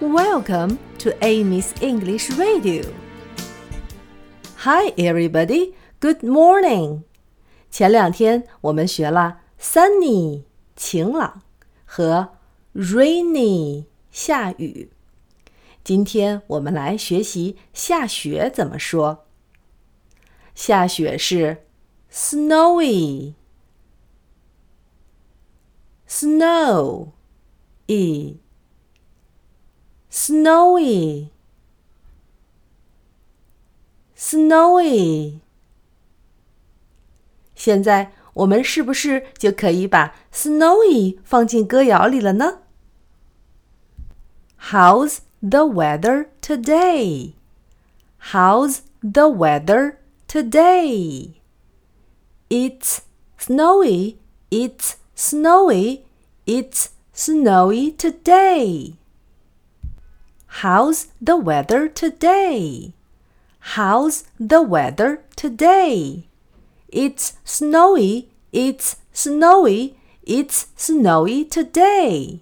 [0.00, 2.82] Welcome to Amy's English Radio.
[4.64, 5.74] Hi, everybody.
[6.00, 7.02] Good morning.
[7.70, 10.44] 前两天我们学了 sunny
[10.74, 11.42] 晴朗
[11.84, 12.30] 和
[12.74, 14.88] rainy 下雨。
[15.84, 19.26] 今天我们来学习下雪怎么说。
[20.54, 21.58] 下雪是
[22.10, 23.34] snowy。
[26.08, 27.08] Snow,
[27.88, 28.40] e。
[30.30, 31.26] snowy
[34.16, 35.40] snowy
[37.56, 42.58] 现在我们是不是就可以把 snowy 放进歌谣里了呢
[44.70, 47.32] ？How's the weather today?
[48.30, 49.96] How's the weather
[50.28, 51.32] today?
[52.48, 53.00] It's
[53.38, 54.14] snowy.
[54.50, 56.02] It's snowy.
[56.46, 58.94] It's snowy today.
[60.62, 62.92] How's the weather today?
[63.80, 66.28] How's the weather today?
[66.88, 68.28] It's snowy.
[68.52, 69.96] It's snowy.
[70.22, 72.40] It's snowy today.